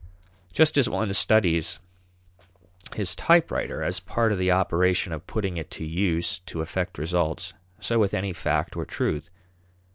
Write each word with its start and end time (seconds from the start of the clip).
Just 0.51 0.79
as 0.79 0.89
one 0.89 1.13
"studies" 1.13 1.77
his 2.95 3.13
typewriter 3.13 3.83
as 3.83 3.99
part 3.99 4.31
of 4.31 4.39
the 4.39 4.49
operation 4.51 5.13
of 5.13 5.27
putting 5.27 5.57
it 5.57 5.69
to 5.69 5.85
use 5.85 6.39
to 6.47 6.61
effect 6.61 6.97
results, 6.97 7.53
so 7.79 7.99
with 7.99 8.15
any 8.15 8.33
fact 8.33 8.75
or 8.75 8.83
truth. 8.83 9.29